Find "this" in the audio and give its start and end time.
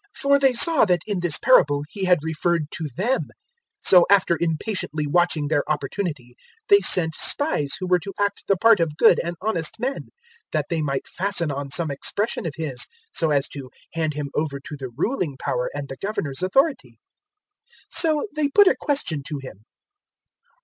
1.19-1.37